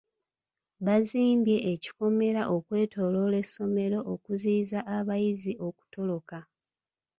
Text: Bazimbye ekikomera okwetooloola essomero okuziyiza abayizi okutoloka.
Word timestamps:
Bazimbye 0.85 1.57
ekikomera 1.73 2.41
okwetooloola 2.55 3.37
essomero 3.43 3.99
okuziyiza 4.13 4.79
abayizi 4.97 5.53
okutoloka. 5.67 6.37